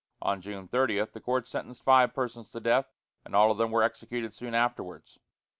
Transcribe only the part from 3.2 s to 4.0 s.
and all of them were